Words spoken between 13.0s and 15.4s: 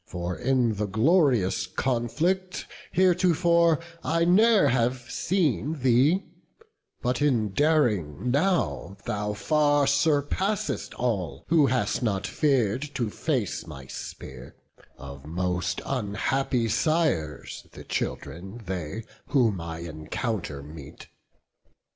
face my spear; of